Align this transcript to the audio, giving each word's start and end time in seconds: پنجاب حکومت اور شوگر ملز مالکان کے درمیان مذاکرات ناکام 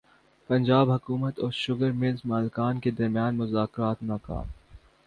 پنجاب 0.49 0.91
حکومت 0.91 1.39
اور 1.39 1.51
شوگر 1.51 1.91
ملز 1.91 2.19
مالکان 2.25 2.79
کے 2.79 2.91
درمیان 2.91 3.35
مذاکرات 3.35 4.03
ناکام 4.03 4.45